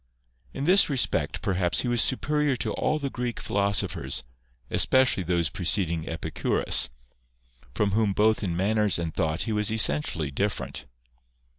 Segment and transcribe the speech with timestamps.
[0.51, 4.23] In this respect, perhaps, he was superior to all the Greek philo sophers,
[4.71, 6.89] especially those preceding Epicurus,
[7.75, 10.85] from whom both in manners and thought he was essentially different.